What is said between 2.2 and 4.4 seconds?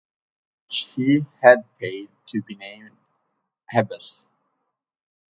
to be named abbess.